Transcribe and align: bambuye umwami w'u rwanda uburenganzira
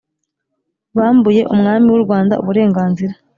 bambuye 0.97 1.41
umwami 1.53 1.85
w'u 1.93 2.01
rwanda 2.05 2.33
uburenganzira 2.41 3.13